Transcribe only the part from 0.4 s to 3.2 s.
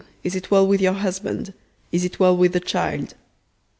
well with your husband? is it well with the child?